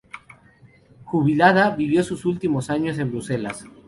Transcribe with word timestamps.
Jubilada, 1.05 1.75
vivió 1.75 2.03
sus 2.03 2.25
últimos 2.25 2.71
años 2.71 2.97
en 2.97 3.11
Bruselas. 3.11 3.65